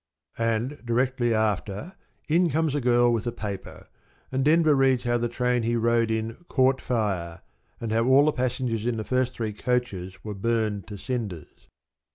[0.39, 1.93] And, directly after,
[2.27, 3.87] in comes a girl with a paper,
[4.31, 7.43] and Denver reads how the train he rode in caught fire,
[7.79, 11.67] and how all the passengers in the first three coaches were burnt to cinders.